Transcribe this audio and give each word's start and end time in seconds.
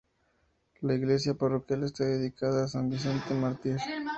La 0.79 0.95
Iglesia 0.95 1.35
Parroquial 1.35 1.83
está 1.83 2.05
dedicada 2.05 2.63
a 2.63 2.67
San 2.67 2.89
Vicente 2.89 3.35
Mártir. 3.35 3.77